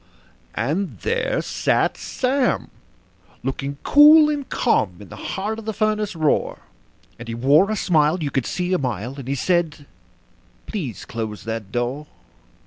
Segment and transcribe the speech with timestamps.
[0.55, 2.71] And there sat Sam,
[3.43, 6.61] looking cool and calm, in the heart of the furnace roar;
[7.19, 9.85] And he wore a smile you could see a mile, and he said:
[10.65, 12.07] "Please close that door.